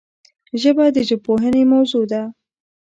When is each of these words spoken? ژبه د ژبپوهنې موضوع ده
ژبه 0.61 0.85
د 0.95 0.97
ژبپوهنې 1.09 1.63
موضوع 1.73 2.05
ده 2.11 2.21